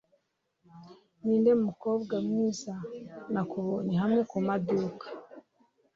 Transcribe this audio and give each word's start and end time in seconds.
Ninde 1.23 1.51
mukobwa 1.65 2.15
mwiza 2.27 2.73
nakubonye 3.33 3.95
hamwe 4.03 4.21
kumaduka 4.31 5.05